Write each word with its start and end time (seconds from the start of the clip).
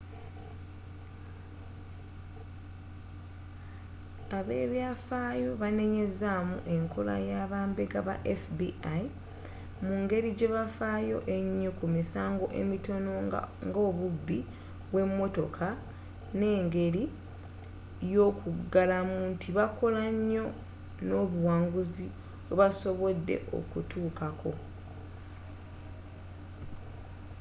abebyafayo 4.39 5.49
banenyezamu 5.61 6.55
enkola 6.75 7.15
y'abambega 7.29 7.99
ba 8.07 8.15
fbi 8.41 8.69
mu 9.85 9.93
ngeri 10.01 10.29
gyebafyo 10.37 11.17
enyo 11.35 11.71
ku 11.79 11.85
misango 11.95 12.45
emitono 12.61 13.11
nga 13.25 13.41
obubbi 13.85 14.39
bwe 14.91 15.03
motoka 15.19 15.67
ng'engeri 16.37 17.03
y'okulagamu 18.13 19.17
nti 19.31 19.49
bakola 19.57 20.03
nyo 20.29 20.45
nobuwanguzi 21.07 22.07
bwebasobodde 22.45 23.35
okutuukako 23.59 24.51